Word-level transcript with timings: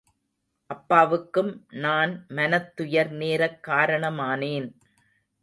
அப்பாவுக்கும் 0.69 1.51
நான் 1.77 2.25
மனத்துயர் 2.29 3.11
நேரக் 3.11 3.63
காரணமானேன். 3.67 4.67